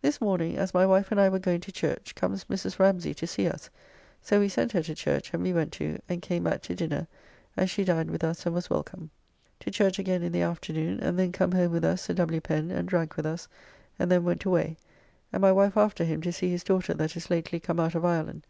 [0.00, 2.78] This morning as my wife and I were going to church, comes Mrs.
[2.78, 3.68] Ramsay to see us,
[4.22, 7.06] so we sent her to church, and we went too, and came back to dinner,
[7.58, 9.10] and she dined with us and was wellcome.
[9.58, 12.40] To church again in the afternoon, and then come home with us Sir W.
[12.40, 13.48] Pen, and drank with us,
[13.98, 14.78] and then went away,
[15.30, 18.02] and my wife after him to see his daughter that is lately come out of
[18.02, 18.46] Ireland.